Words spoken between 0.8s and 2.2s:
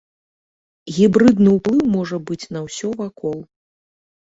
Гібрыдны ўплыў можа